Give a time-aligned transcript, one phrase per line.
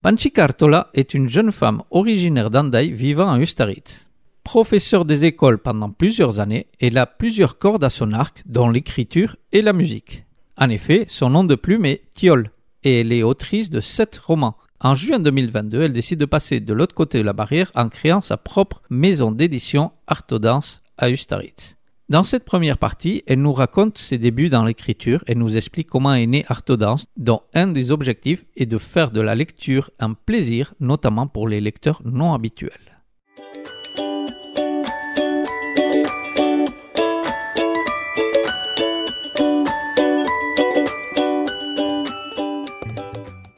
[0.00, 4.08] Panchika Artola est une jeune femme originaire d'Andaï vivant à Ustaritz.
[4.45, 9.37] Professeure des écoles pendant plusieurs années, elle a plusieurs cordes à son arc, dont l'écriture
[9.52, 10.24] et la musique.
[10.57, 12.50] En effet, son nom de plume est Thiol,
[12.82, 14.57] et elle est autrice de sept romans.
[14.80, 18.23] En juin 2022, elle décide de passer de l'autre côté de la barrière en créant
[18.23, 21.77] sa propre maison d'édition Artodance à Ustaritz.
[22.09, 26.15] Dans cette première partie, elle nous raconte ses débuts dans l'écriture et nous explique comment
[26.15, 30.73] est né Artodance, dont un des objectifs est de faire de la lecture un plaisir,
[30.79, 32.70] notamment pour les lecteurs non habituels.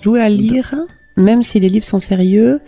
[0.03, 0.75] Jouer à lire,
[1.19, 2.63] même si les livres sont sérieux,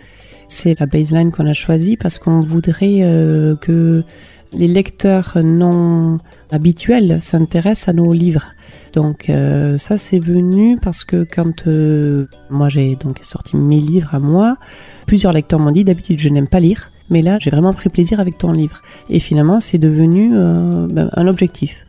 [0.47, 4.03] c'est la baseline qu'on a choisie parce qu'on voudrait euh, que
[4.53, 6.19] les lecteurs non
[6.51, 8.51] habituels s'intéressent à nos livres.
[8.93, 14.13] Donc euh, ça c'est venu parce que quand euh, moi j'ai donc sorti mes livres
[14.13, 14.57] à moi,
[15.07, 18.19] plusieurs lecteurs m'ont dit d'habitude je n'aime pas lire, mais là j'ai vraiment pris plaisir
[18.19, 18.81] avec ton livre.
[19.09, 21.85] Et finalement c'est devenu ben, un objectif.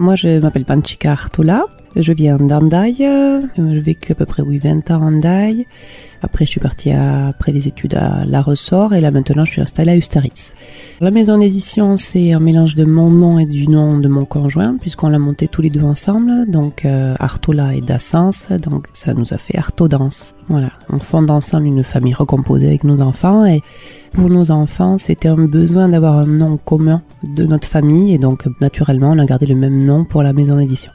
[0.00, 1.66] Moi, je m'appelle Panchika Artola.
[1.96, 2.94] Je viens d'Andaï.
[2.94, 5.66] J'ai vécu à peu près oui, 20 ans à Andaï.
[6.22, 9.60] Après, je suis partie après des études à La Ressort et là maintenant, je suis
[9.60, 10.54] installée à Ustaritz.
[11.00, 14.76] La maison d'édition, c'est un mélange de mon nom et du nom de mon conjoint
[14.76, 16.48] puisqu'on l'a monté tous les deux ensemble.
[16.48, 18.48] Donc, euh, Artola et Dassens.
[18.62, 20.34] Donc, ça nous a fait Artodance.
[20.48, 20.70] Voilà.
[20.90, 23.62] On fonde ensemble une famille recomposée avec nos enfants et
[24.12, 28.46] pour nos enfants, c'était un besoin d'avoir un nom commun de notre famille et donc
[28.60, 30.90] naturellement, on a gardé le même nom pour la maison d'édition.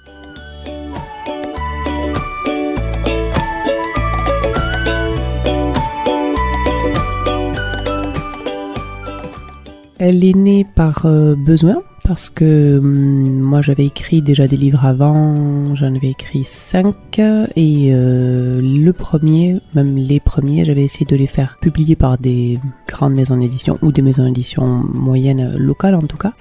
[9.98, 14.86] Elle est née par euh, besoin parce que hum, moi j'avais écrit déjà des livres
[14.86, 21.16] avant, j'en avais écrit cinq et euh, le premier, même les premiers, j'avais essayé de
[21.16, 26.02] les faire publier par des grandes maisons d'édition ou des maisons d'édition moyennes locales en
[26.02, 26.34] tout cas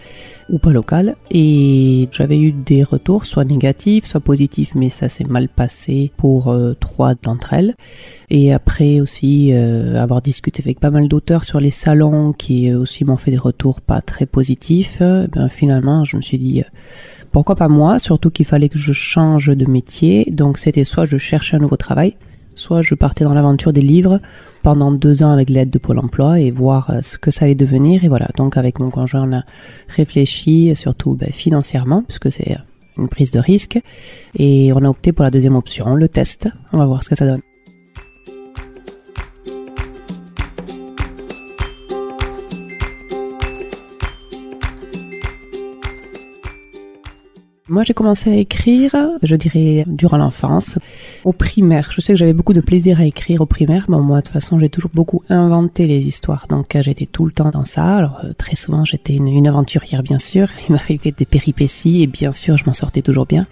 [0.51, 1.17] ou pas local.
[1.31, 6.49] Et j'avais eu des retours, soit négatifs, soit positifs, mais ça s'est mal passé pour
[6.49, 7.75] euh, trois d'entre elles.
[8.31, 13.05] Et après aussi euh, avoir discuté avec pas mal d'auteurs sur les salons qui aussi
[13.05, 16.63] m'ont fait des retours pas très positifs, eh finalement je me suis dit
[17.35, 20.25] pourquoi pas moi, surtout qu'il fallait que je change de métier.
[20.31, 22.17] Donc c'était soit je cherchais un nouveau travail,
[22.55, 24.21] soit je partais dans l'aventure des livres
[24.63, 27.57] pendant deux ans avec l'aide de Pôle Emploi et voir euh, ce que ça allait
[27.57, 28.05] devenir.
[28.05, 29.43] Et voilà, donc avec mon conjoint, on a
[29.89, 32.57] réfléchi, surtout ben, financièrement, puisque c'est
[32.97, 33.81] une prise de risque.
[34.39, 36.49] Et on a opté pour la deuxième option, le test.
[36.73, 37.43] On va voir ce que ça donne.
[47.67, 50.79] Moi, j'ai commencé à écrire, je dirais, durant l'enfance,
[51.25, 51.91] au primaire.
[51.91, 53.87] Je sais que j'avais beaucoup de plaisir à écrire au primaire.
[53.89, 56.47] mais moi, de toute façon, j'ai toujours beaucoup inventé les histoires.
[56.51, 57.97] Donc, euh, j'étais tout le temps dans ça.
[57.97, 60.49] Alors, euh, très souvent, j'étais une, une, aventurière, bien sûr.
[60.69, 63.47] Il m'arrivait des péripéties et bien sûr, je m'en sortais toujours bien.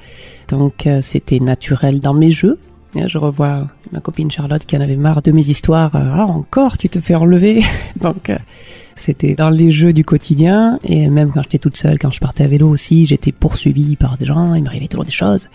[0.48, 2.58] Donc, euh, c'était naturel dans mes jeux.
[2.94, 5.92] Je revois ma copine Charlotte qui en avait marre de mes histoires.
[5.94, 7.62] Ah, encore, tu te fais enlever.
[8.02, 8.30] Donc,
[8.96, 12.44] c'était dans les jeux du quotidien et même quand j'étais toute seule, quand je partais
[12.44, 15.48] à vélo aussi, j'étais poursuivie par des gens, il m'arrivait toujours des choses.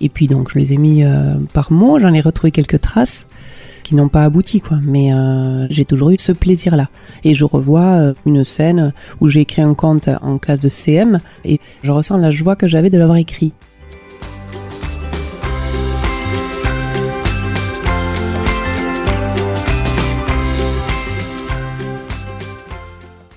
[0.00, 3.26] Et puis donc je les ai mis euh, par mots, j'en ai retrouvé quelques traces
[3.82, 6.88] qui n'ont pas abouti quoi, mais euh, j'ai toujours eu ce plaisir là.
[7.22, 11.20] Et je revois euh, une scène où j'ai écrit un conte en classe de CM
[11.44, 13.52] et je ressens la joie que j'avais de l'avoir écrit.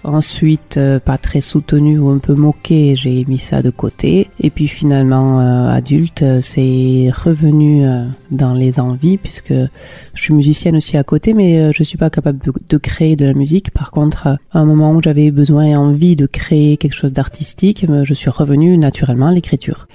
[0.07, 4.29] Ensuite, euh, pas très soutenu ou un peu moqué, j'ai mis ça de côté.
[4.39, 7.83] Et puis finalement, euh, adulte, euh, c'est revenu
[8.31, 12.39] dans les envies puisque je suis musicienne aussi à côté, mais je suis pas capable
[12.69, 13.71] de, créer de la musique.
[13.71, 17.85] Par contre, à un moment où j'avais besoin et envie de créer quelque chose d'artistique,
[18.03, 19.89] je suis revenue naturellement à l'écriture.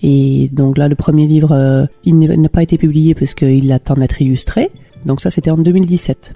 [0.00, 4.22] Et donc là, le premier livre, il n'a pas été publié parce qu'il attend d'être
[4.22, 4.70] illustré.
[5.04, 6.32] Donc ça, c'était en 2017.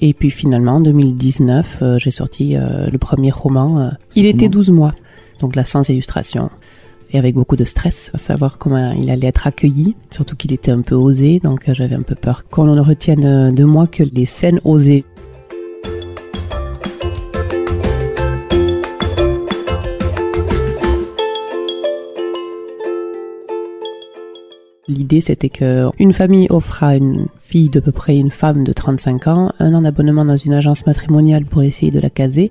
[0.00, 3.80] Et puis finalement, en 2019, euh, j'ai sorti euh, le premier roman.
[3.80, 4.94] Euh, il était 12 mois,
[5.40, 6.50] donc là sans illustration.
[7.12, 10.70] Et avec beaucoup de stress, à savoir comment il allait être accueilli, surtout qu'il était
[10.70, 14.26] un peu osé, donc j'avais un peu peur qu'on ne retienne de moi que les
[14.26, 15.04] scènes osées.
[24.90, 28.72] L'idée, c'était que une famille offre à une fille d'à peu près une femme de
[28.72, 32.50] 35 ans un an d'abonnement dans une agence matrimoniale pour essayer de la caser.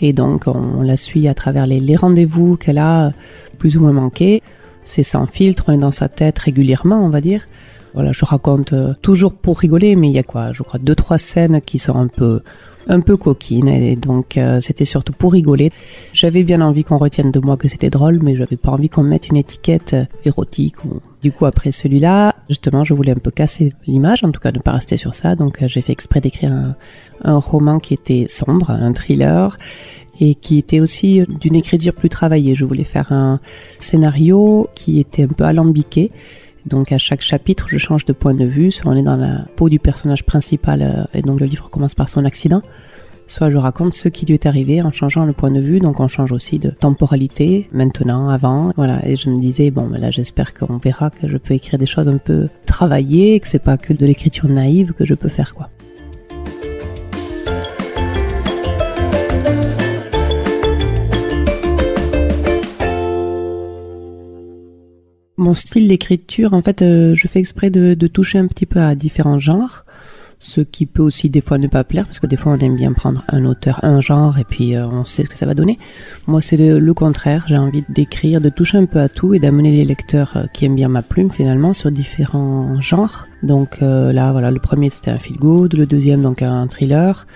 [0.00, 3.12] Et donc, on, la suit à travers les, les rendez-vous qu'elle a
[3.58, 4.42] plus ou moins manqués.
[4.82, 7.46] C'est sans filtre, on est dans sa tête régulièrement, on va dire.
[7.94, 10.96] Voilà, je raconte euh, toujours pour rigoler, mais il y a quoi, je crois, deux,
[10.96, 12.42] trois scènes qui sont un peu
[12.88, 15.70] un peu coquine et donc euh, c'était surtout pour rigoler.
[16.12, 19.02] J'avais bien envie qu'on retienne de moi que c'était drôle, mais j'avais pas envie qu'on
[19.02, 20.84] mette une étiquette euh, érotique.
[20.84, 21.00] Ou...
[21.22, 24.58] Du coup, après celui-là, justement, je voulais un peu casser l'image, en tout cas ne
[24.58, 25.34] pas rester sur ça.
[25.34, 26.76] Donc euh, j'ai fait exprès d'écrire un,
[27.22, 29.56] un roman qui était sombre, un thriller
[30.18, 32.54] et qui était aussi d'une écriture plus travaillée.
[32.54, 33.40] Je voulais faire un
[33.78, 36.10] scénario qui était un peu alambiqué
[36.66, 38.70] donc à chaque chapitre, je change de point de vue.
[38.70, 41.94] Soit on est dans la peau du personnage principal euh, et donc le livre commence
[41.94, 42.60] par son accident.
[43.28, 45.98] Soit je raconte ce qui lui est arrivé en changeant le point de vue, donc
[45.98, 49.04] on change aussi de temporalité, maintenant, avant, voilà.
[49.04, 51.86] Et je me disais bon, ben là j'espère qu'on verra que je peux écrire des
[51.86, 55.54] choses un peu travaillées, que c'est pas que de l'écriture naïve que je peux faire
[55.54, 55.70] quoi.
[65.38, 68.94] Mon style d'écriture, en fait, euh, je fais exprès de, toucher un petit peu à
[68.94, 69.84] différents genres,
[70.38, 72.74] ce qui peut aussi des fois ne pas plaire, parce que des fois on aime
[72.74, 75.52] bien prendre un auteur, un genre, et puis euh, on sait ce que ça va
[75.52, 75.78] donner.
[76.26, 79.72] Moi, c'est le, contraire, j'ai envie d'écrire, de toucher un peu à tout et d'amener
[79.72, 83.26] les lecteurs euh, qui aiment bien ma plume, finalement, sur différents genres.
[83.42, 87.26] Donc là, voilà, le premier c'était un feel good, le deuxième donc un thriller.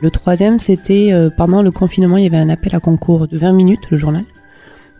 [0.00, 3.52] Le troisième, c'était pendant le confinement, il y avait un appel à concours de 20
[3.52, 4.24] minutes, le journal.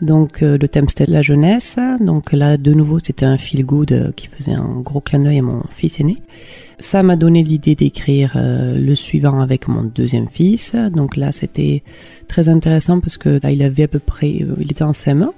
[0.03, 1.79] Donc euh, le thème c'était la jeunesse.
[2.01, 5.39] Donc là de nouveau c'était un feel good euh, qui faisait un gros clin d'œil
[5.39, 6.19] à mon fils aîné.
[6.79, 10.75] Ça m'a donné l'idée d'écrire euh, le suivant avec mon deuxième fils.
[10.75, 11.83] Donc là c'était
[12.29, 15.31] très intéressant parce que là il avait à peu près, il était en CM1.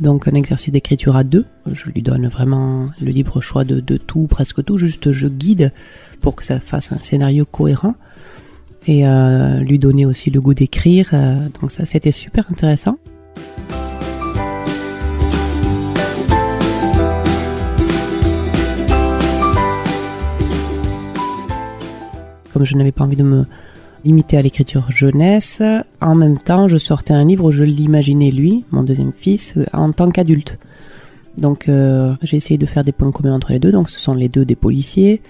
[0.00, 1.44] Donc un exercice d'écriture à deux.
[1.70, 4.78] Je lui donne vraiment le libre choix de, tout, presque tout.
[4.78, 5.72] Juste je guide
[6.20, 7.94] pour que ça fasse un scénario cohérent
[8.86, 9.04] et
[9.60, 11.10] lui donner aussi le goût d'écrire.
[11.60, 12.98] donc ça c'était super intéressant.
[22.54, 23.44] Comme je n'avais pas envie de me
[24.04, 25.60] limiter à l'écriture jeunesse,
[26.00, 29.90] en même temps, je sortais un livre où je l'imaginais lui, mon deuxième fils, en
[29.90, 30.58] tant qu'adulte.
[31.36, 33.72] Donc euh, j'ai essayé de faire des points communs entre les deux.
[33.72, 35.20] Donc ce sont les deux des policiers.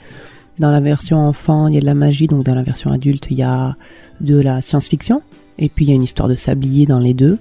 [0.58, 2.26] Dans la version enfant, il y a de la magie.
[2.26, 3.76] Donc dans la version adulte, il y a
[4.20, 5.22] de la science-fiction.
[5.58, 7.38] Et puis il y a une histoire de sablier dans les deux.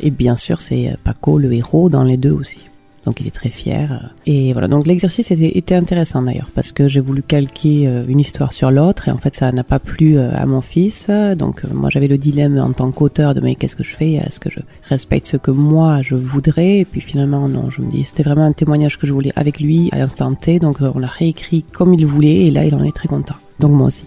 [0.00, 2.62] Et bien sûr, c'est Paco le héros dans les deux aussi.
[3.04, 4.12] Donc il est très fier.
[4.26, 8.52] Et voilà, donc l'exercice était, intéressant d'ailleurs parce que j'ai voulu calquer euh, une histoire
[8.52, 11.08] sur l'autre et en fait ça n'a pas plu euh, à mon fils.
[11.38, 14.12] Donc euh, moi j'avais le dilemme en tant qu'auteur de mais qu'est-ce que je fais?
[14.14, 16.80] Est-ce que je respecte ce que moi je voudrais?
[16.80, 19.60] Et puis finalement non, je me dis c'était vraiment un témoignage que je voulais avec
[19.60, 20.58] lui à l'instant T.
[20.58, 23.36] Donc on l'a réécrit comme il voulait et là il en est très content.
[23.58, 24.04] Donc moi aussi.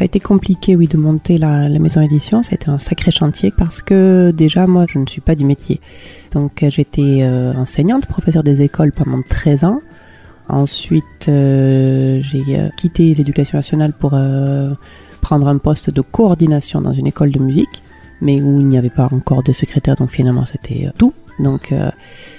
[0.00, 2.42] Ça a été compliqué, oui, de monter la, maison édition.
[2.42, 5.78] C'était un sacré chantier parce que déjà, moi, je ne suis pas du métier.
[6.32, 9.82] Donc, j'étais euh, enseignante, professeure des écoles pendant 13 ans.
[10.48, 14.18] Ensuite, euh, j'ai euh, quitté l'éducation nationale pour
[15.20, 17.82] prendre un poste de coordination dans une école de musique,
[18.22, 21.12] mais où il n'y avait pas encore de secrétaire, donc finalement, c'était tout.
[21.38, 21.74] Donc,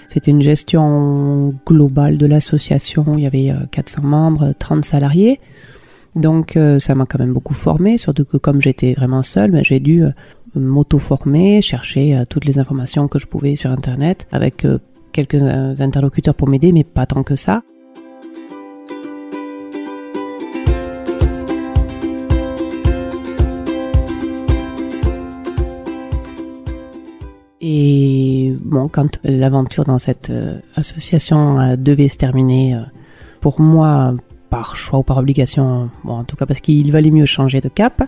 [0.07, 3.05] c'était une gestion globale de l'association.
[3.17, 5.39] Il y avait 400 membres, 30 salariés.
[6.15, 9.63] Donc euh, ça m'a quand même beaucoup formé, surtout que comme j'étais vraiment seule, ben,
[9.63, 10.11] j'ai dû euh,
[10.55, 14.67] m'auto-former, chercher euh, toutes les informations que je pouvais sur Internet avec
[15.13, 17.63] quelques interlocuteurs pour m'aider, mais pas tant que ça.
[27.63, 30.31] Et bon, quand l'aventure dans cette
[30.75, 32.81] association devait se terminer,
[33.39, 34.15] pour moi,
[34.51, 37.69] par choix ou par obligation, bon, en tout cas parce qu'il valait mieux changer de
[37.69, 38.03] cap.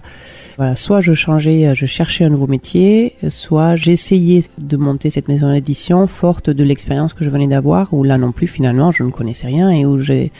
[0.58, 5.52] Voilà, soit je changeais, je cherchais un nouveau métier, soit j'essayais de monter cette maison
[5.52, 9.10] d'édition forte de l'expérience que je venais d'avoir, où là non plus finalement je ne
[9.10, 10.32] connaissais rien et où j'ai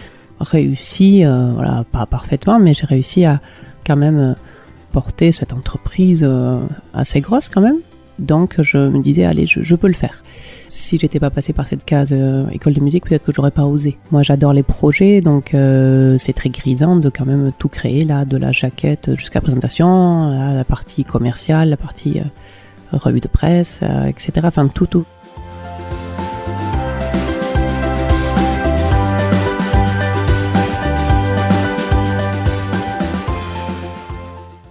[0.42, 3.40] réussi, euh, voilà, pas parfaitement, mais j'ai réussi à
[3.88, 4.34] quand même euh,
[4.92, 6.58] porter cette entreprise euh,
[6.94, 7.78] assez grosse quand même.
[8.20, 10.24] Donc je me disais, allez, je peux le faire
[10.74, 13.66] si j'étais pas passée par cette case euh, école de musique, peut-être que j'aurais pas
[13.66, 13.98] osé.
[14.12, 18.26] Moi, j'adore les projets, donc euh, c'est très grisant de quand même tout créer là,
[18.26, 24.32] de la jaquette jusqu'à présentation, la partie commerciale, la partie euh, revue de presse, etc.
[24.44, 25.06] Enfin, tout, tout.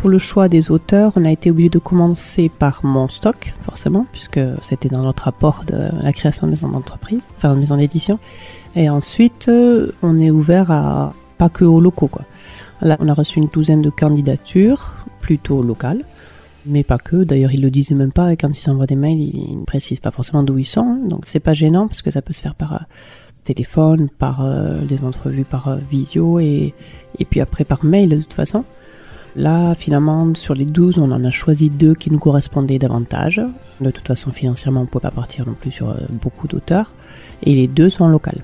[0.03, 4.05] Pour le choix des auteurs, on a été obligé de commencer par mon stock, forcément,
[4.11, 8.19] puisque c'était dans notre rapport de la création de maison d'entreprise, enfin de maison d'édition.
[8.75, 12.23] Et ensuite, euh, on est ouvert à pas que aux locaux, quoi.
[12.81, 16.03] Là, on a reçu une douzaine de candidatures, plutôt locales,
[16.67, 17.23] mais pas que.
[17.23, 18.33] D'ailleurs, ils le disaient même pas.
[18.33, 20.81] Et quand ils s'envoient des mails, ils ne précisent pas forcément d'où ils sont.
[20.81, 20.99] hein.
[21.09, 22.79] Donc, c'est pas gênant parce que ça peut se faire par euh,
[23.45, 26.75] téléphone, par euh, des entrevues par euh, visio et
[27.31, 28.65] puis après par mail de toute façon.
[29.35, 33.41] Là, finalement, sur les 12, on en a choisi deux qui nous correspondaient davantage.
[33.81, 36.93] De toute façon, financièrement, on ne pouvait pas partir non plus sur euh, beaucoup d'auteurs.
[37.43, 38.43] Et les deux sont locales.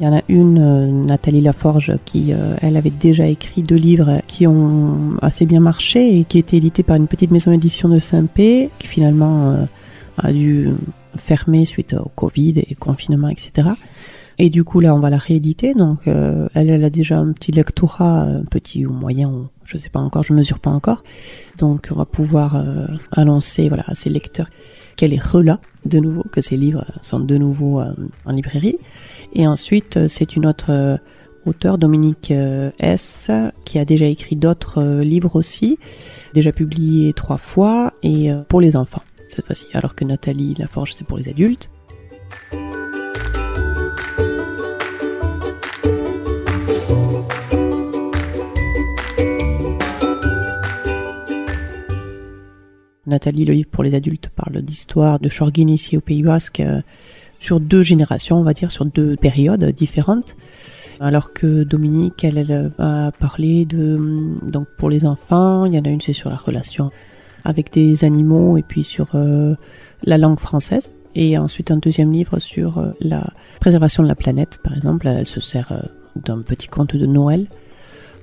[0.00, 3.76] Il y en a une, euh, Nathalie Laforge, qui, euh, elle, avait déjà écrit deux
[3.76, 7.88] livres qui ont assez bien marché et qui étaient édités par une petite maison d'édition
[7.88, 9.68] de Saint-Pé, qui finalement
[10.22, 10.68] a dû
[11.16, 13.70] fermer suite au Covid et confinement, etc.
[14.42, 15.74] Et du coup, là, on va la rééditer.
[15.74, 20.22] Donc, euh, elle, a déjà un petit lectorat, petit ou moyen, je sais pas encore,
[20.22, 21.04] je mesure pas encore.
[21.58, 24.48] Donc, on va pouvoir euh, annoncer voilà, à ses lecteurs
[24.96, 27.92] qu'elle est rela de nouveau, que ses livres sont de nouveau euh,
[28.24, 28.78] en librairie.
[29.34, 30.98] Et ensuite, c'est une autre
[31.44, 32.32] auteure, Dominique
[32.78, 33.30] S,
[33.66, 35.78] qui a déjà écrit d'autres livres aussi,
[36.32, 38.99] déjà publiés trois fois, et pour les enfants
[39.30, 41.70] cette fois-ci, alors que Nathalie Laforge, c'est pour les adultes.
[53.06, 56.80] Nathalie, le livre pour les adultes, parle d'histoire de Chorguin ici au Pays Basque euh,
[57.40, 60.36] sur deux générations, on va dire, sur deux périodes différentes.
[61.00, 63.98] Alors que Dominique, elle, elle va parler de,
[64.42, 66.90] donc pour les enfants, il y en a une, c'est sur la relation
[67.44, 69.54] avec des animaux et puis sur euh,
[70.04, 70.90] la langue française.
[71.14, 75.06] Et ensuite un deuxième livre sur euh, la préservation de la planète, par exemple.
[75.06, 75.80] Elle se sert euh,
[76.16, 77.46] d'un petit conte de Noël.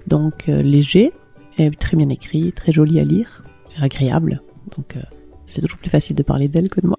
[0.07, 1.11] Donc léger,
[1.57, 3.43] et très bien écrit, très joli à lire,
[3.81, 4.41] agréable.
[4.77, 4.95] Donc
[5.45, 6.97] c'est toujours plus facile de parler d'elle que de moi.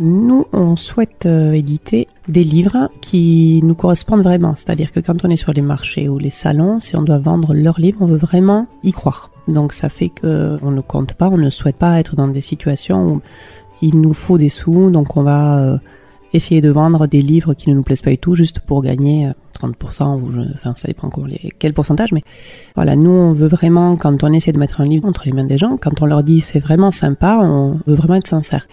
[0.00, 4.56] Nous, on souhaite euh, éditer des livres qui nous correspondent vraiment.
[4.56, 7.54] C'est-à-dire que quand on est sur les marchés ou les salons, si on doit vendre
[7.54, 9.30] leurs livres, on veut vraiment y croire.
[9.46, 12.40] Donc ça fait que on ne compte pas, on ne souhaite pas être dans des
[12.40, 13.22] situations où
[13.82, 15.78] il nous faut des sous, donc on va euh,
[16.32, 19.28] essayer de vendre des livres qui ne nous plaisent pas du tout juste pour gagner
[19.28, 22.22] euh, 30% ou je, enfin ça dépend encore les, quel pourcentage mais
[22.74, 25.44] voilà nous on veut vraiment quand on essaie de mettre un livre entre les mains
[25.44, 28.66] des gens quand on leur dit c'est vraiment sympa on veut vraiment être sincère.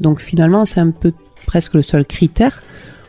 [0.00, 1.12] Donc finalement c'est un peu
[1.46, 2.62] presque le seul critère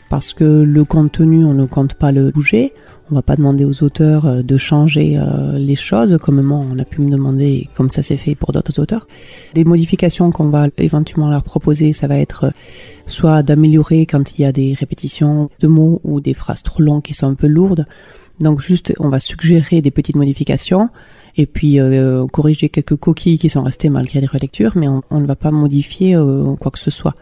[0.10, 2.74] parce que le contenu on ne compte pas le bouger
[3.12, 6.80] on va pas demander aux auteurs euh, de changer euh, les choses comme moi on
[6.80, 9.08] a pu me demander comme ça s'est fait pour d'autres auteurs
[9.54, 12.52] des modifications qu'on va éventuellement leur proposer ça va être euh,
[13.08, 17.04] soit d'améliorer quand il y a des répétitions de mots ou des phrases trop longues
[17.04, 17.86] qui sont un peu lourdes.
[18.40, 20.90] Donc juste, on va suggérer des petites modifications
[21.38, 25.20] et puis euh, corriger quelques coquilles qui sont restées malgré les relectures, mais on, on
[25.20, 27.14] ne va pas modifier euh, quoi que ce soit.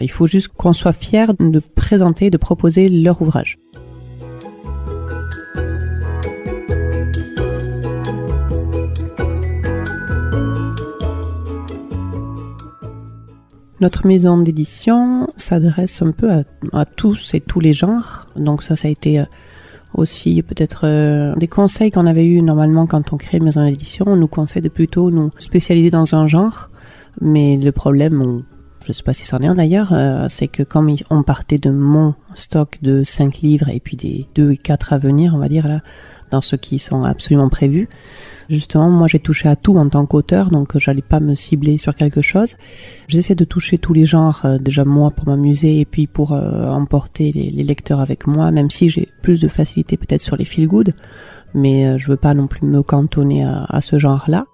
[0.00, 3.58] Il faut juste qu'on soit fier de présenter, de proposer leur ouvrage.
[13.80, 16.30] Notre maison d'édition s'adresse un peu
[16.72, 18.26] à, tous et tous les genres.
[18.34, 19.24] Donc ça, ça a été euh,
[19.94, 24.04] aussi peut-être euh, des conseils qu'on avait eu normalement quand on crée une maison d'édition.
[24.08, 26.70] On nous conseille de plutôt nous spécialiser dans un genre.
[27.20, 28.42] Mais le problème,
[28.84, 31.70] je sais pas si c'en est un d'ailleurs, euh, c'est que comme on partait de
[31.70, 35.48] mon stock de 5 livres et puis des 2 et 4 à venir, on va
[35.48, 35.80] dire là,
[36.30, 37.88] dans ceux qui sont absolument prévus,
[38.48, 41.78] justement, moi j'ai touché à tout en tant qu'auteur, donc euh, j'allais pas me cibler
[41.78, 42.56] sur quelque chose.
[43.06, 46.66] J'essaie de toucher tous les genres, euh, déjà moi pour m'amuser et puis pour euh,
[46.68, 50.68] emporter les, lecteurs avec moi, même si j'ai plus de facilité peut-être sur les feel
[50.68, 50.94] good,
[51.54, 54.46] mais je veux pas non plus me cantonner à ce genre-là.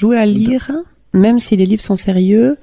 [0.00, 0.70] Jouer à lire,
[1.12, 2.56] même si les livres sont sérieux,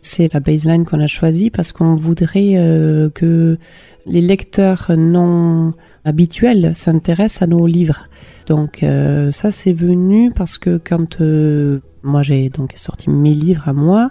[0.00, 3.58] c'est la baseline qu'on a choisie parce qu'on voudrait euh, que
[4.06, 8.08] les lecteurs non habituels s'intéressent à nos livres.
[8.46, 13.68] Donc euh, ça c'est venu parce que quand euh, moi j'ai donc sorti mes livres
[13.68, 14.08] à moi,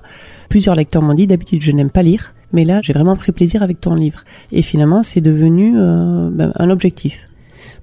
[0.49, 3.63] plusieurs lecteurs m'ont dit d'habitude je n'aime pas lire, mais là j'ai vraiment pris plaisir
[3.63, 4.23] avec ton livre.
[4.51, 7.28] Et finalement c'est devenu euh, ben, un objectif.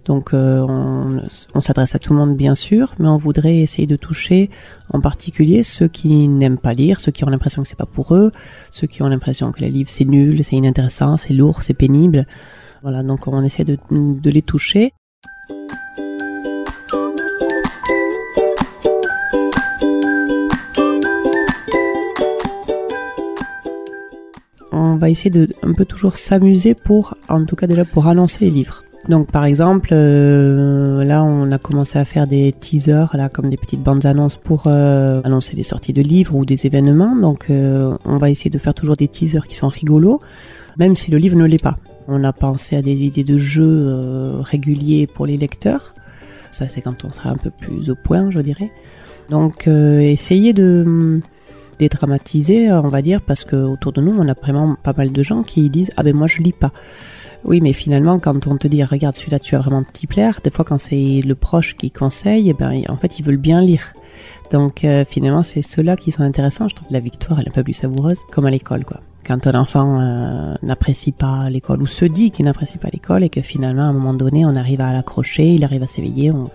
[0.06, 0.64] Donc euh,
[1.54, 4.50] on, s'adresse à tout le monde bien sûr, mais on voudrait essayer de toucher
[4.92, 8.14] en particulier ceux qui n'aiment pas lire, ceux qui ont l'impression que c'est pas pour
[8.14, 8.30] eux,
[8.70, 12.26] ceux qui ont l'impression que les livres c'est nul, c'est inintéressant, c'est lourd, c'est pénible.
[12.82, 14.92] Voilà, donc on essaie de, de les toucher.
[24.72, 28.46] on va essayer de un peu toujours s'amuser pour, en tout cas déjà pour annoncer
[28.46, 28.82] les livres.
[29.08, 33.56] Donc par exemple, euh, là on a commencé à faire des teasers, là comme des
[33.56, 37.14] petites bandes annonces pour euh, annoncer les sorties de livres ou des événements.
[37.14, 40.20] Donc euh, on va essayer de faire toujours des teasers qui sont rigolos,
[40.76, 41.76] même si le livre ne l'est pas.
[42.08, 45.94] On a pensé à des idées de jeux réguliers pour les lecteurs.
[46.50, 48.72] Ça c'est quand on sera un peu plus au point, je dirais.
[49.30, 51.20] Donc essayer de
[51.78, 55.22] dédramatiser, on va dire, parce que autour de nous, on a vraiment pas mal de
[55.22, 56.72] gens qui disent ah ben moi je lis pas.
[57.44, 60.50] Oui, mais finalement, quand on te dit regarde celui-là, tu vas vraiment t'y plaire, des
[60.50, 63.92] fois quand c'est le proche qui conseille, eh ben en fait ils veulent bien lire.
[64.50, 66.68] Donc euh, finalement, c'est ceux-là qui sont intéressants.
[66.68, 69.00] Je trouve la victoire elle est un peu plus savoureuse, comme à l'école quoi.
[69.26, 73.28] Quand un enfant euh, n'apprécie pas l'école ou se dit qu'il n'apprécie pas l'école et
[73.28, 76.46] que finalement à un moment donné on arrive à l'accrocher, il arrive à s'éveiller, on,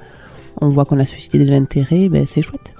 [0.62, 2.74] on voit qu'on a suscité de l'intérêt, ben c'est chouette.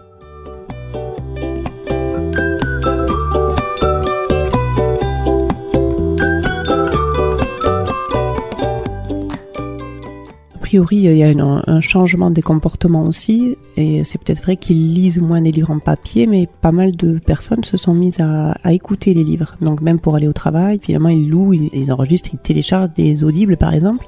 [10.72, 15.20] Priori, il y a un, changement des comportements aussi, et c'est peut-être vrai qu'ils lisent
[15.20, 19.14] moins des livres en papier, mais pas mal de personnes se sont mises à, écouter
[19.14, 19.58] les livres.
[19.60, 23.58] Donc même pour aller au travail, finalement, ils louent, ils, enregistrent, ils téléchargent des audibles,
[23.58, 24.08] par exemple,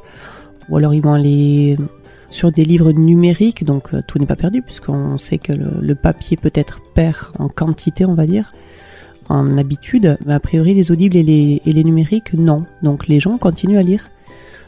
[0.70, 1.76] ou alors ils vont aller
[2.30, 6.38] sur des livres numériques, donc euh, tout n'est pas perdu, puisqu'on sait que le, papier
[6.38, 8.54] peut être perd en quantité, on va dire,
[9.28, 12.66] en habitude, mais a priori les audibles et les, et les numériques, non.
[12.84, 14.08] Donc les gens continuent à lire.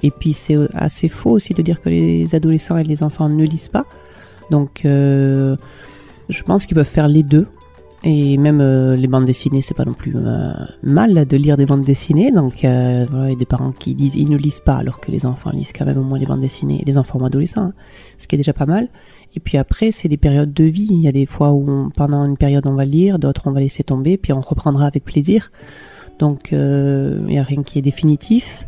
[0.04, 3.44] Et puis c'est assez faux aussi de dire que les adolescents et les enfants ne
[3.44, 3.86] lisent pas.
[4.52, 5.56] Donc euh,
[6.30, 7.48] je pense qu'ils peuvent faire les deux.
[8.08, 11.65] Et même euh, les bandes dessinées, c'est pas non plus euh, mal de lire des
[11.65, 12.32] bandes dessinées.
[12.32, 15.50] Donc voilà, a des parents qui disent ils ne lisent pas alors que les enfants
[15.50, 17.74] lisent quand même au moins les bandes dessinées, les enfants ou adolescents, hein.
[18.19, 18.89] ce qui est déjà pas mal.
[19.36, 20.88] Et puis après, c'est des périodes de vie.
[20.91, 23.60] Il y a des fois où pendant une période on va lire, d'autres on va
[23.60, 25.52] laisser tomber, puis on reprendra avec plaisir.
[26.19, 28.67] Donc il n'y a rien qui est définitif.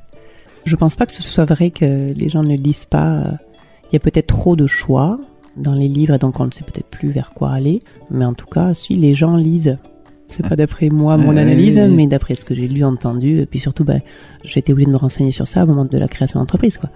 [0.67, 3.37] Je pense pas que ce soit vrai que les gens ne lisent pas.
[3.85, 5.17] Il y a peut-être trop de choix
[5.55, 7.83] dans les livres et donc on ne sait peut-être plus vers quoi aller.
[8.11, 9.77] Mais en tout cas, si les gens lisent,
[10.27, 13.39] c'est pas d'après moi mon analyse, mais d'après ce que j'ai lu, entendu.
[13.39, 14.01] Et puis surtout, ben,
[14.43, 16.77] j'ai été obligé de me renseigner sur ça au moment de la création d'entreprise.
[16.77, 16.89] Quoi.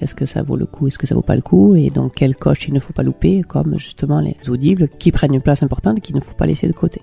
[0.00, 0.86] Est-ce que ça vaut le coup?
[0.86, 1.74] Est-ce que ça vaut pas le coup?
[1.74, 5.34] Et donc, quelle coche il ne faut pas louper, comme justement les audibles qui prennent
[5.34, 7.02] une place importante qu'il ne faut pas laisser de côté.